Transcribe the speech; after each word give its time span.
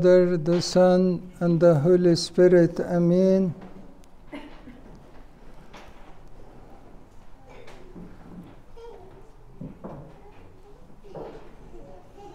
Father, 0.00 0.38
the 0.38 0.62
Son, 0.62 1.30
and 1.40 1.60
the 1.60 1.74
Holy 1.74 2.16
Spirit. 2.16 2.80
Amen. 2.80 3.54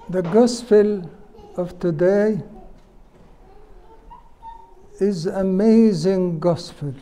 The 0.10 0.22
Gospel 0.22 1.10
of 1.58 1.80
today 1.80 2.40
is 5.00 5.26
amazing 5.26 6.40
gospel. 6.40 6.94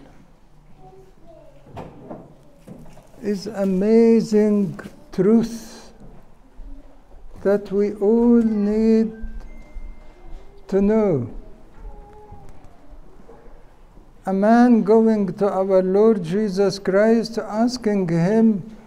Is 3.21 3.47
amazing 3.47 4.79
truth 5.11 5.91
that 7.41 7.69
we 7.69 7.95
all 7.95 8.41
need 8.41 9.22
to 10.67 10.81
know. 10.81 11.29
A 14.25 14.33
man 14.33 14.83
going 14.83 15.33
to 15.33 15.49
our 15.49 15.83
Lord 15.83 16.23
Jesus 16.23 16.79
Christ 16.79 17.37
asking 17.37 18.07
him, 18.07 18.77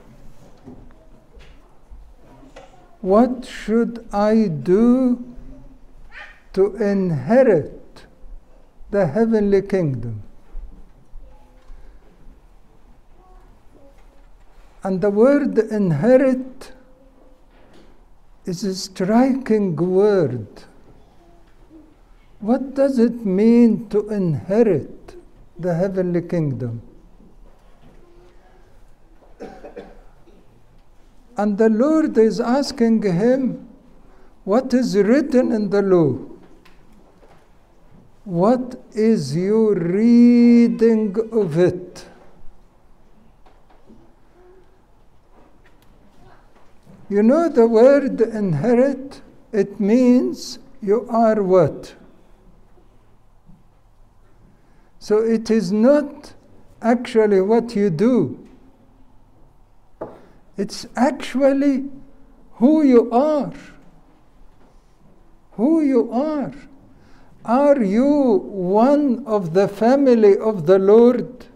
What 3.02 3.44
should 3.44 4.06
I 4.12 4.48
do 4.48 5.22
to 6.54 6.74
inherit 6.76 8.06
the 8.90 9.06
heavenly 9.06 9.60
kingdom? 9.60 10.22
And 14.82 15.00
the 15.00 15.10
word 15.10 15.58
inherit 15.58 16.72
is 18.46 18.64
a 18.64 18.74
striking 18.74 19.76
word. 19.76 20.46
What 22.40 22.74
does 22.74 22.98
it 22.98 23.24
mean 23.24 23.88
to 23.88 24.08
inherit 24.10 25.16
the 25.58 25.74
heavenly 25.74 26.22
kingdom? 26.22 26.82
And 31.38 31.58
the 31.58 31.68
Lord 31.68 32.16
is 32.16 32.40
asking 32.40 33.02
him, 33.02 33.68
What 34.44 34.72
is 34.72 34.96
written 34.96 35.52
in 35.52 35.70
the 35.70 35.82
law? 35.82 36.18
What 38.24 38.80
is 38.92 39.36
your 39.36 39.74
reading 39.74 41.16
of 41.32 41.58
it? 41.58 42.06
You 47.08 47.22
know 47.22 47.48
the 47.48 47.66
word 47.66 48.20
inherit? 48.20 49.20
It 49.52 49.78
means 49.78 50.58
you 50.82 51.06
are 51.08 51.42
what? 51.42 51.94
So 55.06 55.18
it 55.18 55.52
is 55.52 55.70
not 55.70 56.34
actually 56.82 57.40
what 57.40 57.76
you 57.76 57.90
do. 57.90 58.44
It's 60.56 60.88
actually 60.96 61.84
who 62.54 62.82
you 62.82 63.08
are. 63.12 63.52
Who 65.52 65.82
you 65.82 66.10
are. 66.10 66.52
Are 67.44 67.80
you 67.80 68.38
one 68.50 69.24
of 69.26 69.54
the 69.54 69.68
family 69.68 70.36
of 70.38 70.66
the 70.66 70.80
Lord? 70.80 71.46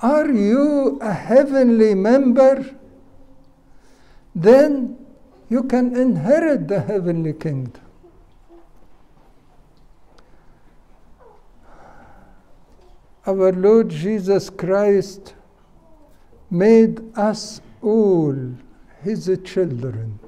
Are 0.00 0.28
you 0.28 0.98
a 1.00 1.12
heavenly 1.12 1.94
member? 1.94 2.74
Then 4.34 4.98
you 5.48 5.62
can 5.62 5.94
inherit 5.96 6.66
the 6.66 6.80
heavenly 6.80 7.34
kingdom. 7.34 7.85
Our 13.26 13.50
Lord 13.52 13.88
Jesus 13.88 14.50
Christ 14.50 15.34
made 16.48 17.02
us 17.16 17.60
all 17.82 18.36
his 19.02 19.28
children, 19.44 20.20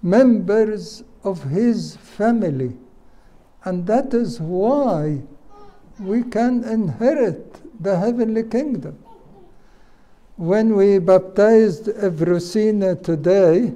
members 0.00 1.02
of 1.24 1.42
his 1.42 1.96
family, 1.96 2.76
and 3.64 3.84
that 3.86 4.14
is 4.14 4.40
why 4.40 5.22
we 5.98 6.22
can 6.22 6.62
inherit 6.64 7.60
the 7.82 7.98
heavenly 7.98 8.44
kingdom. 8.44 8.96
When 10.36 10.76
we 10.76 10.98
baptized 10.98 11.86
Evrosina 11.86 13.02
today, 13.02 13.74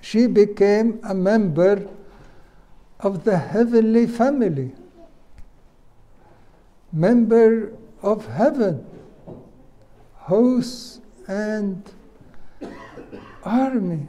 she 0.00 0.26
became 0.26 0.98
a 1.02 1.14
member 1.14 1.86
of 3.00 3.24
the 3.24 3.36
heavenly 3.36 4.06
family, 4.06 4.72
member 6.92 7.72
of 8.02 8.26
heaven, 8.26 8.84
hosts 10.14 11.00
and 11.28 11.82
army. 13.44 14.06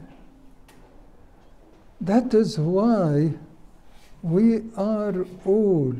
That 1.99 2.33
is 2.33 2.57
why 2.57 3.33
we 4.23 4.63
are 4.75 5.25
all, 5.45 5.93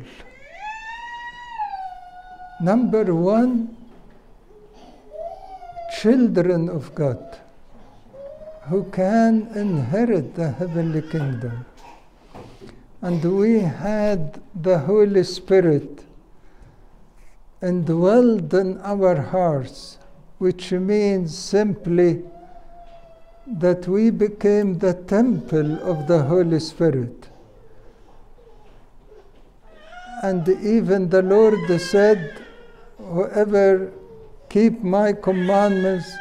number 2.60 3.14
one, 3.14 3.78
children 6.00 6.70
of 6.70 6.96
God 6.96 7.40
who 8.64 8.84
can 8.92 9.48
inherit 9.56 10.36
the 10.36 10.52
heavenly 10.52 11.02
kingdom. 11.02 11.66
And 13.02 13.24
we 13.24 13.60
had 13.60 14.42
the 14.56 14.80
Holy 14.80 15.24
Spirit 15.24 16.04
indwelled 17.62 18.54
in 18.54 18.80
our 18.82 19.22
hearts, 19.22 19.98
which 20.40 20.72
means 20.72 21.38
simply 21.38 22.24
that 23.46 23.88
we 23.88 24.10
became 24.10 24.80
the 24.80 24.94
temple 24.94 25.78
of 25.84 26.08
the 26.08 26.24
Holy 26.24 26.60
Spirit. 26.60 27.30
And 30.24 30.48
even 30.50 31.10
the 31.10 31.22
Lord 31.22 31.80
said, 31.80 32.46
Whoever 32.98 33.92
keep 34.50 34.84
my 34.84 35.14
commandments, 35.14 36.12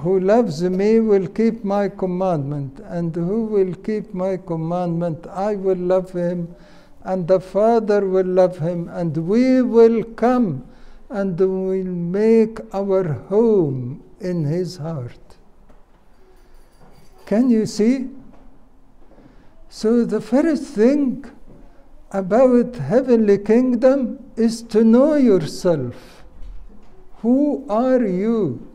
who 0.00 0.20
loves 0.20 0.62
me 0.62 1.00
will 1.00 1.26
keep 1.26 1.64
my 1.64 1.88
commandment, 1.88 2.80
and 2.84 3.14
who 3.14 3.44
will 3.44 3.74
keep 3.74 4.14
my 4.14 4.36
commandment, 4.36 5.26
I 5.26 5.56
will 5.56 5.76
love 5.76 6.12
him 6.12 6.54
and 7.04 7.28
the 7.28 7.40
Father 7.40 8.06
will 8.06 8.26
love 8.26 8.58
him, 8.58 8.88
and 8.88 9.16
we 9.16 9.62
will 9.62 10.04
come 10.04 10.66
and 11.10 11.38
we'll 11.38 11.84
make 11.84 12.58
our 12.74 13.12
home 13.28 14.02
in 14.20 14.44
his 14.44 14.76
heart. 14.76 15.36
Can 17.26 17.50
you 17.50 17.66
see? 17.66 18.08
So, 19.68 20.04
the 20.04 20.20
first 20.20 20.64
thing 20.64 21.24
about 22.10 22.76
heavenly 22.76 23.38
kingdom 23.38 24.30
is 24.36 24.62
to 24.62 24.82
know 24.82 25.14
yourself. 25.14 26.24
Who 27.20 27.66
are 27.68 28.04
you? 28.04 28.66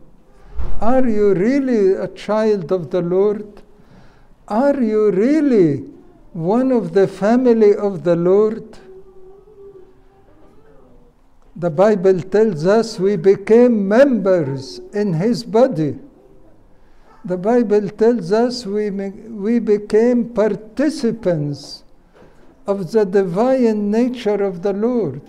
Are 0.80 1.06
you 1.08 1.34
really 1.34 1.94
a 1.94 2.08
child 2.08 2.70
of 2.70 2.90
the 2.90 3.00
Lord? 3.00 3.62
Are 4.46 4.80
you 4.80 5.10
really 5.10 5.93
one 6.34 6.72
of 6.72 6.92
the 6.92 7.06
family 7.06 7.74
of 7.76 8.02
the 8.02 8.16
Lord? 8.16 8.76
The 11.54 11.70
Bible 11.70 12.20
tells 12.20 12.66
us 12.66 12.98
we 12.98 13.14
became 13.16 13.86
members 13.86 14.80
in 14.92 15.14
His 15.14 15.44
body. 15.44 15.96
The 17.24 17.36
Bible 17.36 17.88
tells 17.88 18.32
us 18.32 18.66
we, 18.66 18.90
we 18.90 19.60
became 19.60 20.28
participants 20.30 21.84
of 22.66 22.90
the 22.90 23.04
divine 23.04 23.92
nature 23.92 24.42
of 24.42 24.62
the 24.62 24.72
Lord. 24.72 25.22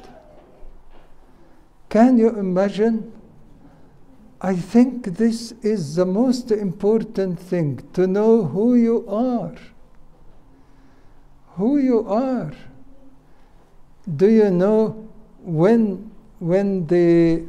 Can 1.88 2.18
you 2.18 2.30
imagine? 2.30 3.14
I 4.42 4.56
think 4.56 5.18
this 5.18 5.52
is 5.62 5.96
the 5.96 6.06
most 6.06 6.52
important 6.52 7.40
thing 7.40 7.88
to 7.94 8.08
know 8.08 8.44
who 8.44 8.76
you 8.76 9.08
are 9.08 9.56
who 11.56 11.78
you 11.78 12.08
are. 12.08 12.52
Do 14.18 14.30
you 14.30 14.52
know 14.52 15.08
when, 15.42 16.12
when 16.40 16.86
the 16.88 17.46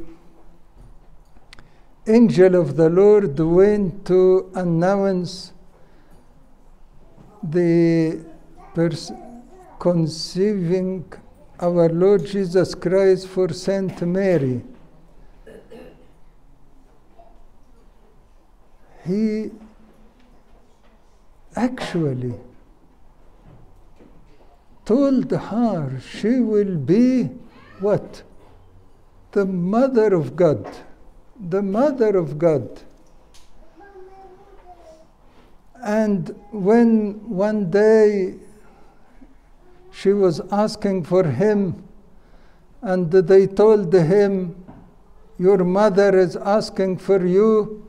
angel 2.07 2.55
of 2.55 2.77
the 2.77 2.89
Lord 2.89 3.37
went 3.37 4.05
to 4.05 4.49
announce 4.55 5.51
the 7.43 8.25
conceiving 9.77 11.11
our 11.59 11.89
Lord 11.89 12.25
Jesus 12.25 12.73
Christ 12.75 13.27
for 13.27 13.49
Saint 13.49 14.01
Mary? 14.01 14.63
He 19.05 19.51
actually 21.55 22.33
told 24.87 25.29
her 25.29 25.99
she 25.99 26.39
will 26.39 26.77
be 26.77 27.29
what? 27.81 28.23
The 29.33 29.45
mother 29.45 30.15
of 30.15 30.35
God. 30.35 30.65
The 31.49 31.61
mother 31.61 32.15
of 32.17 32.39
God. 32.39 32.81
And 35.83 36.33
when 36.51 37.29
one 37.29 37.69
day 37.69 38.35
she 39.91 40.13
was 40.13 40.39
asking 40.51 41.03
for 41.03 41.23
him, 41.25 41.83
and 42.81 43.11
they 43.11 43.45
told 43.45 43.93
him, 43.93 44.55
Your 45.37 45.65
mother 45.65 46.17
is 46.17 46.37
asking 46.37 46.99
for 46.99 47.25
you, 47.25 47.85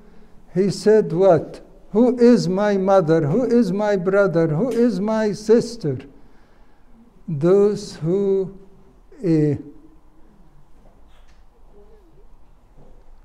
he 0.53 0.69
said, 0.71 1.13
What? 1.13 1.61
Who 1.93 2.19
is 2.19 2.49
my 2.49 2.77
mother? 2.77 3.27
Who 3.29 3.45
is 3.45 3.73
my 3.73 3.95
brother? 3.97 4.49
Who 4.49 4.71
is 4.71 4.99
my 4.99 5.31
sister? 5.33 5.99
Those 7.29 7.97
who 7.97 8.59
uh, 9.23 9.57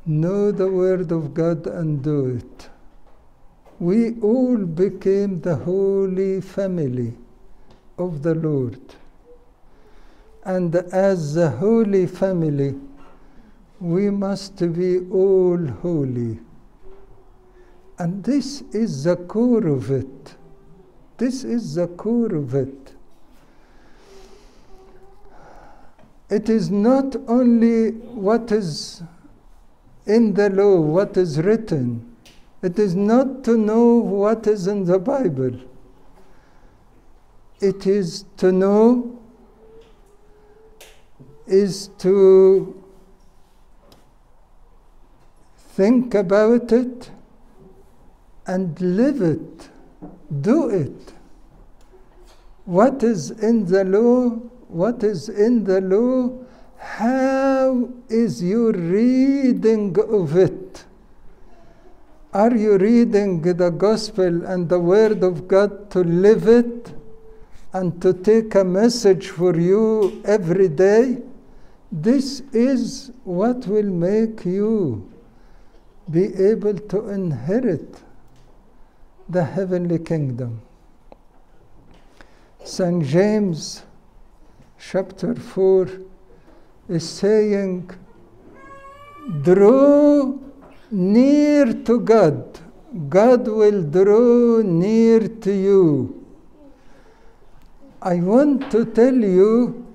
know 0.06 0.52
the 0.52 0.70
Word 0.70 1.12
of 1.14 1.34
God 1.34 1.68
and 1.68 2.04
do 2.04 2.36
it. 2.36 2.70
We 3.80 4.20
all 4.20 4.58
became 4.58 5.40
the 5.40 5.56
holy 5.56 6.42
family 6.42 7.14
of 7.98 8.22
the 8.24 8.36
Lord. 8.36 8.82
And 10.44 10.76
as 10.76 11.36
the 11.36 11.50
holy 11.50 12.06
family, 12.06 12.76
we 13.80 14.10
must 14.10 14.58
be 14.74 15.00
all 15.10 15.66
holy. 15.82 16.40
And 18.00 18.24
this 18.24 18.62
is 18.74 19.06
the 19.06 19.16
core 19.16 19.68
of 19.68 19.92
it. 19.92 20.36
This 21.18 21.44
is 21.46 21.76
the 21.76 21.88
core 21.88 22.36
of 22.36 22.54
it. 22.56 22.93
It 26.30 26.50
is 26.50 26.72
not 26.72 27.16
only 27.28 27.92
what 27.92 28.52
is 28.52 29.04
in 30.06 30.34
the 30.34 30.50
law, 30.50 30.80
what 30.80 31.18
is 31.18 31.40
written. 31.42 32.16
It 32.62 32.80
is 32.80 32.96
not 32.96 33.44
to 33.44 33.58
know 33.58 33.98
what 33.98 34.48
is 34.48 34.68
in 34.68 34.86
the 34.86 35.00
Bible. 35.00 35.60
It 37.60 37.86
is 37.86 38.26
to 38.38 38.52
know, 38.52 39.20
is 41.46 41.90
to 42.00 42.82
think 45.76 46.14
about 46.14 46.72
it 46.72 47.12
and 48.46 48.80
live 48.80 49.22
it, 49.22 49.70
do 50.42 50.70
it. 50.70 51.14
What 52.66 53.04
is 53.04 53.32
in 53.32 53.66
the 53.66 53.84
law? 53.84 54.40
What 54.74 55.04
is 55.04 55.30
in 55.30 55.66
the 55.66 55.82
law? 55.82 56.34
How 56.78 57.90
is 58.10 58.44
your 58.44 58.72
reading 58.72 59.96
of 60.00 60.36
it? 60.36 60.84
Are 62.34 62.56
you 62.56 62.80
reading 62.80 63.44
the 63.44 63.70
gospel 63.70 64.48
and 64.48 64.68
the 64.68 64.80
word 64.80 65.24
of 65.24 65.48
God 65.48 65.92
to 65.92 66.00
live 66.00 66.48
it 66.48 66.92
and 67.72 68.02
to 68.02 68.14
take 68.14 68.56
a 68.56 68.64
message 68.64 69.30
for 69.30 69.56
you 69.56 70.24
every 70.26 70.70
day? 70.70 71.22
This 71.92 72.42
is 72.52 73.12
what 73.26 73.68
will 73.68 73.92
make 73.92 74.44
you 74.44 75.08
be 76.10 76.34
able 76.34 76.74
to 76.74 77.10
inherit 77.10 78.02
the 79.30 79.44
heavenly 79.44 80.00
kingdom. 80.00 80.64
St. 82.64 83.06
James 83.06 83.84
chapter 84.92 85.34
4 85.34 85.88
is 86.90 87.08
saying, 87.10 87.90
Draw 89.42 90.38
near 90.92 91.74
to 91.86 92.00
God, 92.00 92.60
God 93.10 93.48
will 93.48 93.82
draw 93.84 94.62
near 94.62 95.22
to 95.46 95.54
you. 95.54 96.26
I 98.02 98.16
want 98.16 98.70
to 98.72 98.84
tell 98.86 99.16
you, 99.16 99.86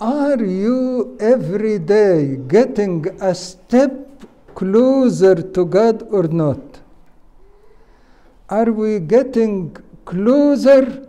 are 0.00 0.42
you 0.42 1.16
every 1.20 1.78
day 1.78 2.36
getting 2.48 3.06
a 3.20 3.34
step 3.34 3.92
closer 4.56 5.36
to 5.36 5.64
God 5.64 6.02
or 6.10 6.24
not? 6.24 6.80
Are 8.48 8.70
we 8.72 8.98
getting 8.98 9.76
closer 10.04 11.08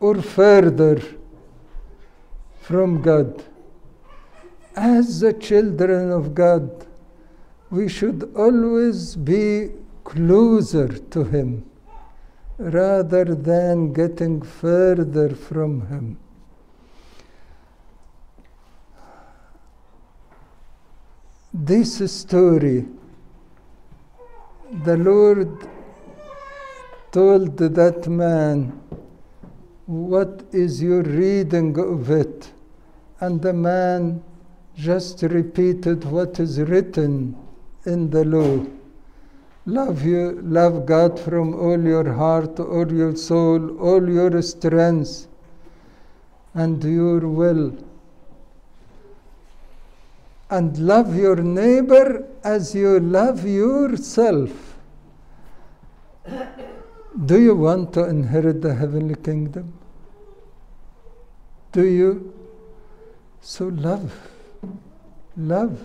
or 0.00 0.20
further 0.20 1.00
from 2.62 3.02
God? 3.02 3.44
As 4.74 5.20
the 5.20 5.32
children 5.32 6.10
of 6.10 6.34
God, 6.34 6.86
we 7.70 7.88
should 7.88 8.30
always 8.34 9.16
be 9.16 9.70
closer 10.04 10.88
to 10.88 11.24
Him 11.24 11.64
rather 12.58 13.24
than 13.24 13.92
getting 13.92 14.40
further 14.40 15.28
from 15.34 15.86
Him. 15.88 16.18
This 21.52 22.10
story, 22.10 22.86
the 24.84 24.96
Lord 24.96 25.68
told 27.10 27.58
that 27.58 28.08
man, 28.08 28.80
What 29.86 30.44
is 30.52 30.80
your 30.80 31.02
reading 31.02 31.78
of 31.78 32.10
it? 32.10 32.52
And 33.20 33.42
the 33.42 33.52
man 33.52 34.22
just 34.76 35.22
repeated 35.22 36.04
what 36.04 36.38
is 36.40 36.60
written 36.60 37.36
in 37.84 38.10
the 38.10 38.24
law. 38.24 38.64
Love 39.66 40.04
you, 40.04 40.40
love 40.42 40.86
God 40.86 41.18
from 41.20 41.54
all 41.54 41.80
your 41.80 42.12
heart, 42.12 42.58
all 42.58 42.92
your 42.92 43.14
soul, 43.14 43.78
all 43.78 44.08
your 44.08 44.42
strength, 44.42 45.28
and 46.54 46.82
your 46.82 47.20
will. 47.20 47.76
And 50.50 50.76
love 50.78 51.16
your 51.16 51.36
neighbor 51.36 52.28
as 52.44 52.74
you 52.74 53.00
love 53.00 53.46
yourself. 53.46 54.78
Do 57.26 57.40
you 57.40 57.54
want 57.54 57.92
to 57.94 58.08
inherit 58.08 58.62
the 58.62 58.74
heavenly 58.74 59.14
kingdom? 59.14 59.72
Do 61.72 61.84
you? 61.84 62.32
So 63.40 63.68
love. 63.68 64.12
Love. 65.36 65.78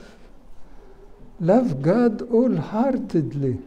Love 1.40 1.82
God 1.82 2.22
wholeheartedly, 2.30 3.60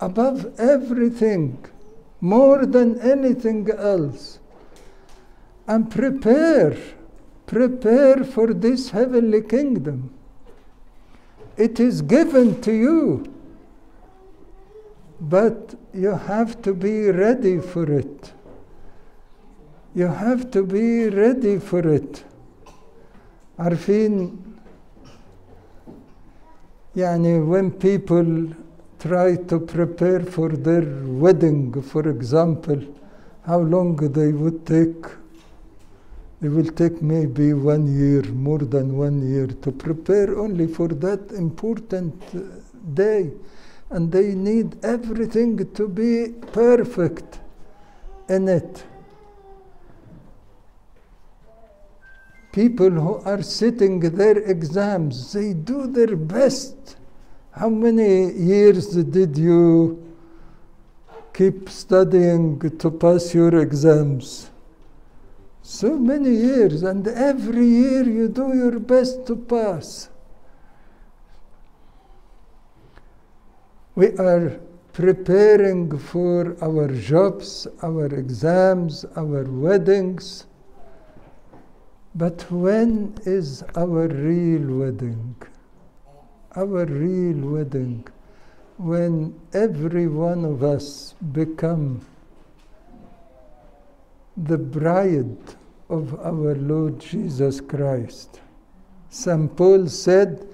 above 0.00 0.58
everything, 0.58 1.64
more 2.20 2.66
than 2.66 3.00
anything 3.00 3.70
else. 3.70 4.40
And 5.66 5.90
prepare, 5.90 6.76
prepare 7.46 8.24
for 8.24 8.52
this 8.52 8.90
heavenly 8.90 9.42
kingdom. 9.42 10.12
It 11.56 11.78
is 11.78 12.02
given 12.02 12.60
to 12.62 12.72
you, 12.72 13.32
but 15.21 15.75
you 15.93 16.11
have 16.11 16.61
to 16.61 16.73
be 16.73 17.09
ready 17.11 17.59
for 17.59 17.89
it. 17.91 18.33
You 19.95 20.07
have 20.07 20.51
to 20.51 20.63
be 20.63 21.09
ready 21.09 21.59
for 21.59 21.87
it. 21.87 22.23
عارفين 23.59 24.37
يعني 26.95 27.47
when 27.47 27.71
people 27.71 28.53
try 28.99 29.35
to 29.35 29.59
prepare 29.59 30.21
for 30.21 30.49
their 30.49 30.85
wedding 31.07 31.81
for 31.81 32.07
example 32.07 32.79
how 33.45 33.59
long 33.59 33.95
they 33.95 34.31
would 34.31 34.65
take 34.65 35.05
they 36.41 36.49
will 36.49 36.71
take 36.81 37.01
maybe 37.01 37.53
one 37.53 37.85
year 37.87 38.23
more 38.47 38.59
than 38.59 38.97
one 38.97 39.21
year 39.27 39.47
to 39.47 39.71
prepare 39.71 40.37
only 40.37 40.67
for 40.67 40.87
that 40.87 41.31
important 41.31 42.13
day 42.95 43.31
and 43.90 44.12
they 44.12 44.34
need 44.34 44.84
everything 44.84 45.72
to 45.74 45.88
be 45.88 46.28
perfect 46.52 47.40
in 48.28 48.48
it 48.48 48.84
people 52.58 52.90
who 52.90 53.14
are 53.24 53.40
sitting 53.40 54.00
their 54.00 54.38
exams, 54.38 55.32
they 55.32 55.52
do 55.52 55.86
their 55.86 56.16
best. 56.16 56.96
How 57.52 57.68
many 57.68 58.32
years 58.32 58.88
did 58.96 59.36
you 59.36 59.62
keep 61.32 61.68
studying 61.68 62.58
to 62.78 62.90
pass 62.90 63.32
your 63.32 63.60
exams? 63.60 64.50
So 65.62 65.98
many 65.98 66.30
years, 66.30 66.82
and 66.82 67.06
every 67.06 67.66
year 67.66 68.02
you 68.02 68.28
do 68.28 68.56
your 68.56 68.80
best 68.80 69.24
to 69.28 69.36
pass. 69.36 70.08
We 73.98 74.16
are 74.18 74.60
preparing 74.92 75.98
for 75.98 76.56
our 76.62 76.86
jobs, 76.86 77.66
our 77.82 78.06
exams, 78.06 79.04
our 79.16 79.42
weddings. 79.42 80.46
But 82.14 82.48
when 82.48 83.18
is 83.26 83.64
our 83.74 84.06
real 84.06 84.78
wedding? 84.78 85.34
Our 86.54 86.84
real 86.84 87.40
wedding, 87.50 88.06
when 88.76 89.34
every 89.52 90.06
one 90.06 90.44
of 90.44 90.62
us 90.62 91.16
become 91.32 92.06
the 94.36 94.58
bride 94.58 95.56
of 95.90 96.14
our 96.20 96.54
Lord 96.54 97.00
Jesus 97.00 97.60
Christ. 97.60 98.42
St. 99.10 99.56
Paul 99.56 99.88
said, 99.88 100.46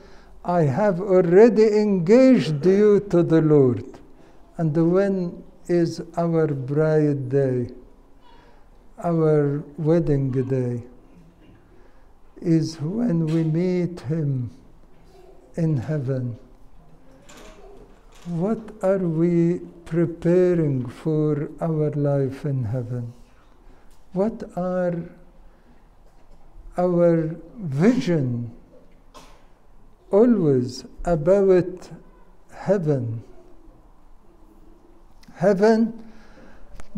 I 0.44 0.64
have 0.64 1.00
already 1.00 1.78
engaged 1.78 2.66
you 2.66 3.00
to 3.08 3.22
the 3.22 3.40
Lord. 3.40 3.84
And 4.58 4.76
when 4.92 5.42
is 5.68 6.02
our 6.18 6.48
bride 6.48 7.30
day? 7.30 7.70
Our 9.02 9.64
wedding 9.78 10.30
day 10.30 10.84
is 12.42 12.78
when 12.80 13.26
we 13.26 13.42
meet 13.42 14.00
Him 14.00 14.50
in 15.56 15.78
heaven. 15.78 16.38
What 18.26 18.60
are 18.82 18.98
we 18.98 19.60
preparing 19.86 20.86
for 20.88 21.48
our 21.60 21.90
life 21.92 22.44
in 22.44 22.64
heaven? 22.64 23.14
What 24.12 24.44
are 24.56 24.94
our 26.76 27.34
vision 27.56 28.52
always 30.10 30.84
about 31.04 31.90
heaven? 32.52 33.22
Heaven 35.34 36.04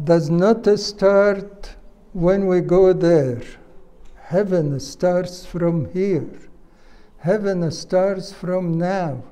does 0.03 0.29
not 0.29 0.67
start 0.79 1.75
when 2.13 2.47
we 2.47 2.61
go 2.61 2.93
there. 2.93 3.43
Heaven 4.17 4.79
starts 4.81 5.47
from 5.47 5.91
here. 5.93 6.29
Heaven 7.19 7.71
starts 7.71 8.33
from 8.33 8.79
now. 8.79 9.23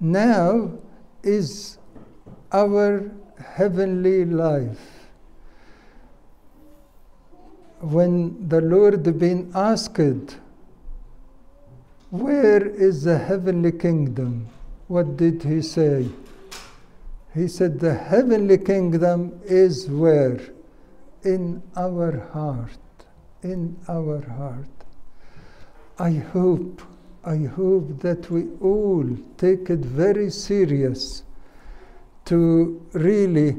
Now 0.00 0.72
is 1.22 1.78
our 2.52 3.10
heavenly 3.38 4.24
life. 4.24 5.10
When 7.80 8.48
the 8.48 8.60
Lord 8.60 9.18
been 9.18 9.50
asked, 9.54 10.38
where 12.14 12.64
is 12.64 13.02
the 13.02 13.18
heavenly 13.18 13.72
kingdom? 13.72 14.46
What 14.86 15.16
did 15.16 15.42
he 15.42 15.60
say? 15.62 16.08
He 17.34 17.48
said, 17.48 17.80
the 17.80 17.92
heavenly 17.94 18.58
kingdom 18.58 19.40
is 19.44 19.88
where? 19.88 20.40
In 21.24 21.60
our 21.74 22.20
heart. 22.32 22.78
In 23.42 23.76
our 23.88 24.20
heart. 24.22 24.68
I 25.98 26.12
hope, 26.12 26.82
I 27.24 27.38
hope 27.38 28.00
that 28.00 28.30
we 28.30 28.46
all 28.60 29.04
take 29.36 29.68
it 29.70 29.80
very 29.80 30.30
serious 30.30 31.24
to 32.26 32.80
really 32.92 33.56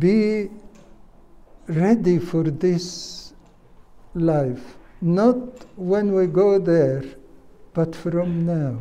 be 0.00 0.50
ready 1.68 2.18
for 2.18 2.42
this 2.42 3.32
life. 4.14 4.77
Not 5.00 5.36
when 5.76 6.12
we 6.12 6.26
go 6.26 6.58
there, 6.58 7.04
but 7.72 7.94
from 7.94 8.44
now, 8.44 8.78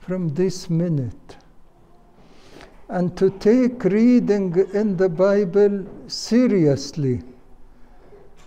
from 0.00 0.30
this 0.30 0.68
minute. 0.68 1.36
And 2.88 3.16
to 3.16 3.30
take 3.30 3.84
reading 3.84 4.54
in 4.74 4.96
the 4.96 5.08
Bible 5.08 5.86
seriously. 6.08 7.22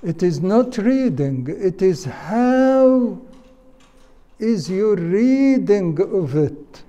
It 0.04 0.22
is 0.22 0.42
not 0.42 0.78
reading, 0.78 1.48
it 1.50 1.82
is 1.82 2.06
how 2.06 3.20
is 4.40 4.70
your 4.70 4.96
reading 4.96 6.00
of 6.00 6.36
it. 6.36 6.84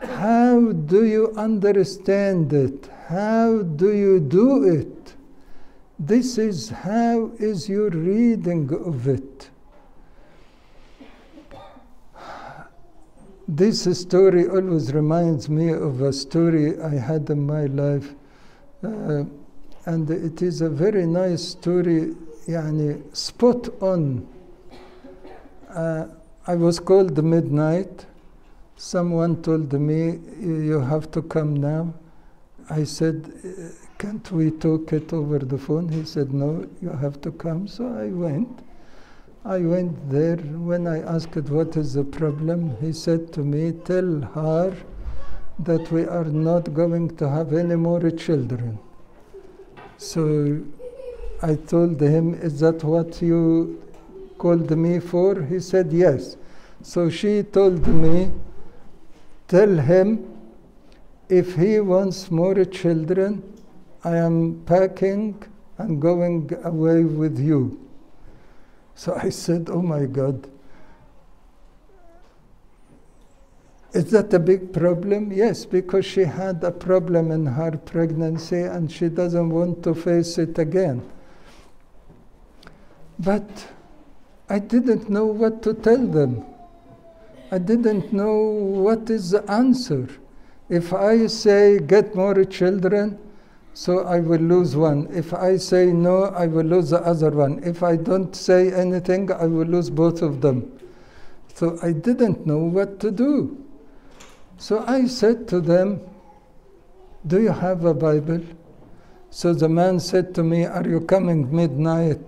How 0.00 0.72
do 0.72 1.04
you 1.04 1.32
understand 1.36 2.52
it? 2.52 2.88
How 3.08 3.62
do 3.62 3.92
you 3.92 4.20
do 4.20 4.64
it? 4.64 4.93
This 5.98 6.38
is 6.38 6.70
how 6.70 7.30
is 7.38 7.68
your 7.68 7.88
reading 7.90 8.68
of 8.72 9.06
it. 9.06 9.50
This 13.46 13.84
story 14.00 14.48
always 14.48 14.92
reminds 14.92 15.48
me 15.48 15.70
of 15.70 16.00
a 16.00 16.12
story 16.12 16.80
I 16.80 16.94
had 16.96 17.30
in 17.30 17.46
my 17.46 17.66
life. 17.66 18.14
Uh, 18.82 19.24
and 19.86 20.10
it 20.10 20.42
is 20.42 20.62
a 20.62 20.68
very 20.68 21.06
nice 21.06 21.42
story, 21.48 22.14
yani 22.48 23.02
spot 23.14 23.68
on. 23.80 24.26
Uh, 25.68 26.06
I 26.46 26.54
was 26.56 26.80
called 26.80 27.22
midnight. 27.22 28.06
Someone 28.76 29.42
told 29.42 29.72
me, 29.74 30.18
You 30.40 30.80
have 30.80 31.10
to 31.12 31.22
come 31.22 31.54
now. 31.54 31.94
I 32.70 32.84
said, 32.84 33.30
Can't 33.98 34.30
we 34.32 34.50
talk 34.50 34.92
it 34.92 35.12
over 35.12 35.38
the 35.38 35.56
phone? 35.56 35.88
He 35.88 36.04
said, 36.04 36.34
No, 36.34 36.66
you 36.82 36.90
have 36.90 37.20
to 37.22 37.30
come. 37.30 37.68
So 37.68 37.86
I 37.88 38.08
went. 38.08 38.60
I 39.44 39.58
went 39.58 40.10
there. 40.10 40.36
When 40.36 40.86
I 40.86 41.00
asked 41.00 41.36
what 41.36 41.76
is 41.76 41.94
the 41.94 42.04
problem, 42.04 42.76
he 42.80 42.92
said 42.92 43.32
to 43.34 43.40
me, 43.40 43.72
Tell 43.72 44.20
her 44.34 44.76
that 45.60 45.90
we 45.92 46.04
are 46.04 46.24
not 46.24 46.74
going 46.74 47.16
to 47.16 47.28
have 47.28 47.52
any 47.52 47.76
more 47.76 48.10
children. 48.10 48.78
So 49.98 50.62
I 51.42 51.54
told 51.54 52.00
him, 52.00 52.34
Is 52.34 52.60
that 52.60 52.82
what 52.82 53.22
you 53.22 53.82
called 54.38 54.70
me 54.70 54.98
for? 54.98 55.42
He 55.42 55.60
said, 55.60 55.92
Yes. 55.92 56.36
So 56.82 57.08
she 57.08 57.42
told 57.42 57.86
me, 57.86 58.32
Tell 59.46 59.76
him 59.76 60.26
if 61.28 61.54
he 61.56 61.80
wants 61.80 62.30
more 62.30 62.64
children, 62.64 63.42
I 64.04 64.16
am 64.16 64.62
packing 64.66 65.42
and 65.78 66.00
going 66.00 66.50
away 66.62 67.04
with 67.04 67.38
you. 67.38 67.80
So 68.94 69.14
I 69.14 69.30
said, 69.30 69.68
Oh 69.70 69.82
my 69.82 70.04
God. 70.04 70.48
Is 73.94 74.10
that 74.10 74.34
a 74.34 74.38
big 74.38 74.72
problem? 74.72 75.32
Yes, 75.32 75.64
because 75.64 76.04
she 76.04 76.22
had 76.22 76.62
a 76.64 76.72
problem 76.72 77.30
in 77.30 77.46
her 77.46 77.70
pregnancy 77.70 78.62
and 78.62 78.90
she 78.90 79.08
doesn't 79.08 79.50
want 79.50 79.84
to 79.84 79.94
face 79.94 80.36
it 80.36 80.58
again. 80.58 81.00
But 83.20 83.68
I 84.48 84.58
didn't 84.58 85.08
know 85.08 85.26
what 85.26 85.62
to 85.62 85.74
tell 85.74 86.04
them. 86.06 86.44
I 87.52 87.58
didn't 87.58 88.12
know 88.12 88.36
what 88.36 89.08
is 89.10 89.30
the 89.30 89.48
answer. 89.50 90.08
If 90.68 90.92
I 90.92 91.28
say, 91.28 91.78
get 91.78 92.16
more 92.16 92.44
children, 92.44 93.16
so 93.74 94.04
I 94.04 94.20
will 94.20 94.40
lose 94.40 94.76
one. 94.76 95.08
If 95.10 95.34
I 95.34 95.56
say 95.56 95.86
no, 95.86 96.26
I 96.26 96.46
will 96.46 96.64
lose 96.64 96.90
the 96.90 97.00
other 97.00 97.30
one. 97.30 97.60
If 97.64 97.82
I 97.82 97.96
don't 97.96 98.34
say 98.34 98.72
anything, 98.72 99.32
I 99.32 99.46
will 99.46 99.66
lose 99.66 99.90
both 99.90 100.22
of 100.22 100.40
them. 100.40 100.70
So 101.54 101.76
I 101.82 101.90
didn't 101.90 102.46
know 102.46 102.58
what 102.58 103.00
to 103.00 103.10
do. 103.10 103.58
So 104.58 104.84
I 104.86 105.06
said 105.06 105.48
to 105.48 105.60
them, 105.60 106.00
Do 107.26 107.42
you 107.42 107.50
have 107.50 107.84
a 107.84 107.92
Bible? 107.92 108.42
So 109.30 109.52
the 109.52 109.68
man 109.68 109.98
said 109.98 110.36
to 110.36 110.44
me, 110.44 110.66
Are 110.66 110.86
you 110.88 111.00
coming 111.00 111.54
midnight 111.54 112.22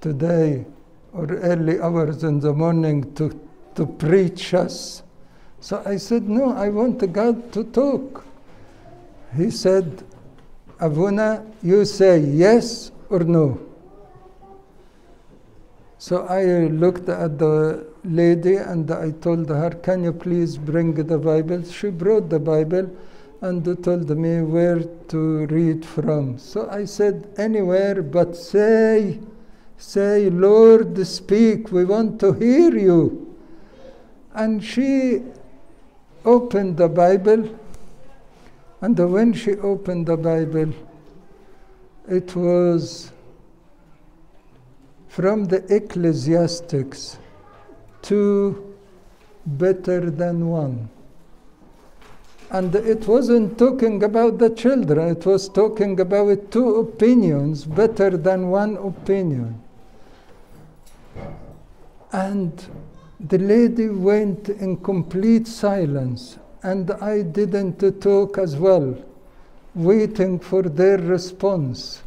today 0.00 0.64
or 1.12 1.26
early 1.26 1.80
hours 1.80 2.22
in 2.22 2.38
the 2.38 2.52
morning 2.52 3.12
to, 3.14 3.36
to 3.74 3.84
preach 3.84 4.54
us? 4.54 5.02
So 5.58 5.82
I 5.84 5.96
said, 5.96 6.28
No, 6.28 6.52
I 6.52 6.68
want 6.68 7.12
God 7.12 7.52
to 7.52 7.64
talk. 7.64 8.24
He 9.36 9.50
said, 9.50 10.04
Avuna, 10.82 11.46
you 11.62 11.84
say 11.84 12.18
yes 12.18 12.90
or 13.08 13.20
no. 13.20 13.60
So 15.98 16.26
I 16.26 16.66
looked 16.66 17.08
at 17.08 17.38
the 17.38 17.86
lady 18.02 18.56
and 18.56 18.90
I 18.90 19.12
told 19.12 19.48
her, 19.48 19.70
Can 19.70 20.02
you 20.02 20.12
please 20.12 20.58
bring 20.58 20.94
the 20.94 21.18
Bible? 21.18 21.62
She 21.62 21.90
brought 21.90 22.28
the 22.28 22.40
Bible 22.40 22.90
and 23.42 23.64
told 23.84 24.10
me 24.10 24.42
where 24.42 24.80
to 24.80 25.46
read 25.46 25.86
from. 25.86 26.38
So 26.38 26.68
I 26.68 26.84
said, 26.86 27.32
Anywhere 27.36 28.02
but 28.02 28.34
say, 28.36 29.20
say, 29.78 30.30
Lord, 30.30 31.06
speak, 31.06 31.70
we 31.70 31.84
want 31.84 32.18
to 32.18 32.32
hear 32.32 32.76
you. 32.76 33.36
And 34.34 34.64
she 34.64 35.22
opened 36.24 36.76
the 36.76 36.88
Bible, 36.88 37.56
and 38.82 38.98
when 38.98 39.32
she 39.32 39.52
opened 39.52 40.06
the 40.06 40.16
Bible, 40.16 40.72
it 42.08 42.34
was 42.34 43.12
from 45.08 45.44
the 45.44 45.64
Ecclesiastics 45.74 47.18
two 48.02 48.74
better 49.46 50.10
than 50.10 50.48
one. 50.48 50.88
And 52.50 52.74
it 52.74 53.06
wasn't 53.06 53.56
talking 53.56 54.02
about 54.02 54.38
the 54.38 54.50
children, 54.50 55.16
it 55.16 55.24
was 55.24 55.48
talking 55.48 56.00
about 56.00 56.50
two 56.50 56.76
opinions, 56.76 57.64
better 57.64 58.16
than 58.16 58.50
one 58.50 58.76
opinion. 58.76 59.62
And 62.12 62.52
the 63.20 63.38
lady 63.38 63.88
went 63.88 64.48
in 64.48 64.76
complete 64.78 65.46
silence, 65.46 66.38
and 66.62 66.90
I 66.90 67.22
didn't 67.22 68.00
talk 68.00 68.38
as 68.38 68.56
well, 68.56 68.96
waiting 69.74 70.38
for 70.38 70.62
their 70.62 70.98
response. 70.98 72.02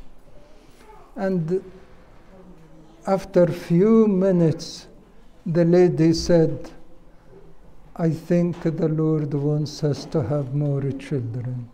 And 1.16 1.64
after 3.08 3.48
few 3.48 4.08
minutes, 4.08 4.88
the 5.46 5.66
lady 5.66 6.14
said, 6.14 6.72
I 7.98 8.10
think 8.10 8.62
the 8.64 8.90
Lord 8.90 9.34
wants 9.34 9.84
us 9.84 10.06
to 10.06 10.22
have 10.24 10.54
more 10.54 10.82
children. 10.94 11.70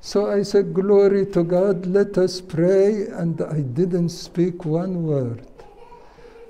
So 0.00 0.28
I 0.28 0.42
said, 0.42 0.74
Glory 0.74 1.26
to 1.26 1.44
God, 1.44 1.86
let 1.86 2.18
us 2.18 2.40
pray. 2.40 3.06
And 3.06 3.40
I 3.40 3.60
didn't 3.60 4.08
speak 4.08 4.64
one 4.64 5.04
word. 5.04 5.46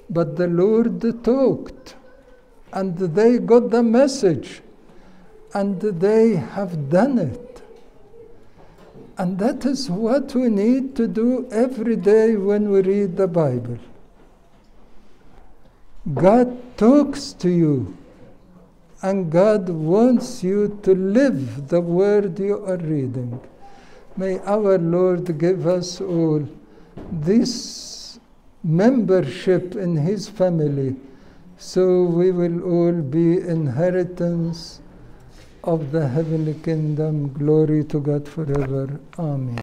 But 0.09 0.37
the 0.37 0.47
Lord 0.47 1.03
talked, 1.23 1.97
and 2.73 2.97
they 2.97 3.39
got 3.39 3.71
the 3.71 3.83
message, 3.83 4.63
and 5.55 5.81
they 5.81 6.37
have 6.37 6.89
done 6.91 7.19
it. 7.19 7.63
And 9.19 9.39
that 9.39 9.67
is 9.67 9.91
what 9.91 10.35
we 10.35 10.49
need 10.49 10.97
to 10.97 11.07
do 11.07 11.47
every 11.53 11.97
day 11.97 12.37
when 12.37 12.71
we 12.71 12.81
read 12.81 13.17
the 13.17 13.29
Bible. 13.29 13.79
God 16.15 16.77
talks 16.77 17.33
to 17.35 17.51
you, 17.51 17.97
and 19.03 19.31
God 19.31 19.69
wants 19.69 20.43
you 20.43 20.79
to 20.83 20.95
live 20.95 21.69
the 21.69 21.81
word 21.81 22.39
you 22.39 22.65
are 22.65 22.79
reading. 22.79 23.41
May 24.17 24.39
our 24.41 24.79
Lord 24.79 25.39
give 25.39 25.67
us 25.67 26.01
all 26.01 26.49
this 27.11 28.19
membership 28.65 29.77
in 29.77 29.97
His 29.97 30.29
family 30.29 30.97
so 31.59 32.05
we 32.05 32.33
will 32.33 32.63
all 32.63 32.93
be 32.93 33.39
inheritance 33.39 34.81
of 35.65 35.93
the 35.93 36.09
heavenly 36.09 36.55
kingdom. 36.55 37.33
Glory 37.35 37.85
to 37.85 38.01
God 38.01 38.29
forever. 38.29 39.01
Amen. 39.19 39.59